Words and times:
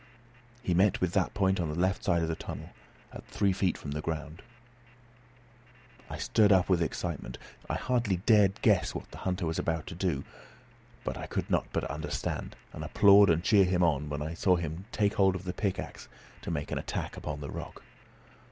He 0.63 0.73
met 0.73 0.99
with 0.99 1.13
that 1.13 1.35
point 1.35 1.59
on 1.59 1.69
the 1.69 1.77
left 1.77 2.03
side 2.03 2.23
of 2.23 2.27
the 2.27 2.35
tunnel, 2.35 2.71
at 3.13 3.23
three 3.27 3.53
feet 3.53 3.77
from 3.77 3.91
the 3.91 4.01
ground. 4.01 4.41
I 6.09 6.15
was 6.15 6.23
stirred 6.23 6.51
up 6.51 6.67
with 6.69 6.81
excitement. 6.81 7.37
I 7.69 7.75
hardly 7.75 8.17
dared 8.17 8.63
guess 8.63 8.95
what 8.95 9.11
the 9.11 9.19
hunter 9.19 9.45
was 9.45 9.59
about 9.59 9.85
to 9.85 9.93
do. 9.93 10.23
But 11.03 11.17
I 11.19 11.27
could 11.27 11.51
not 11.51 11.67
but 11.71 11.83
understand, 11.83 12.55
and 12.73 12.83
applaud 12.83 13.29
and 13.29 13.43
cheer 13.43 13.65
him 13.65 13.83
on, 13.83 14.09
when 14.09 14.23
I 14.23 14.33
saw 14.33 14.55
him 14.55 14.85
lay 14.99 15.09
hold 15.09 15.35
of 15.35 15.43
the 15.43 15.53
pickaxe 15.53 16.07
to 16.41 16.49
make 16.49 16.71
an 16.71 16.79
attack 16.79 17.15
upon 17.15 17.39
the 17.39 17.51
rock. 17.51 17.83